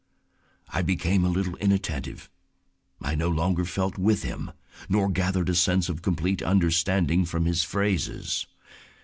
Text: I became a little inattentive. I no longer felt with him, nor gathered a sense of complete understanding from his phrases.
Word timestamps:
I 0.69 0.81
became 0.81 1.23
a 1.23 1.29
little 1.29 1.55
inattentive. 1.57 2.27
I 3.03 3.13
no 3.13 3.29
longer 3.29 3.65
felt 3.65 3.99
with 3.99 4.23
him, 4.23 4.51
nor 4.89 5.11
gathered 5.11 5.49
a 5.49 5.53
sense 5.55 5.89
of 5.89 6.01
complete 6.01 6.41
understanding 6.41 7.23
from 7.23 7.45
his 7.45 7.63
phrases. 7.63 8.47